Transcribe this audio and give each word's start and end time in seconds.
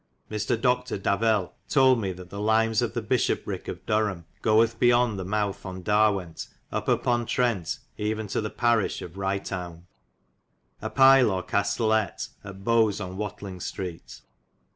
Mr. 0.31 0.59
Doctor 0.59 0.97
Davel 0.97 1.51
told 1.69 2.01
me 2.01 2.11
that 2.11 2.31
the 2.31 2.41
limes 2.41 2.81
of 2.81 2.95
the 2.95 3.03
Bisshoprike 3.03 3.67
of 3.67 3.85
Duresme 3.85 4.23
goith 4.41 4.79
beyond 4.79 5.19
the 5.19 5.23
mouth 5.23 5.63
on 5.63 5.83
Darwent 5.83 6.47
up 6.71 6.87
apon 6.87 7.27
Trente 7.27 7.77
even 7.99 8.25
to 8.25 8.41
the 8.41 8.49
paroch 8.49 9.03
of 9.03 9.11
Rytoun/ 9.15 9.83
A 10.81 10.89
pile 10.89 11.29
or 11.29 11.43
castelet 11.43 12.29
at 12.43 12.63
Bowes 12.63 12.99
on 12.99 13.15
Watheling 13.15 13.59
Streate. 13.59 14.21